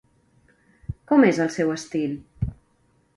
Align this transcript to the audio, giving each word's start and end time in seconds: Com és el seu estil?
Com 1.11 1.27
és 1.27 1.41
el 1.45 1.51
seu 1.57 1.73
estil? 1.77 2.17